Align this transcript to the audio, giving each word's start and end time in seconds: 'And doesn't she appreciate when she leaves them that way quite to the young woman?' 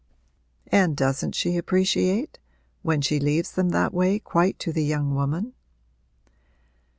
'And 0.71 0.97
doesn't 0.97 1.35
she 1.35 1.57
appreciate 1.57 2.39
when 2.81 3.01
she 3.01 3.19
leaves 3.19 3.51
them 3.51 3.69
that 3.69 3.93
way 3.93 4.17
quite 4.17 4.57
to 4.57 4.73
the 4.73 4.83
young 4.83 5.13
woman?' 5.13 5.53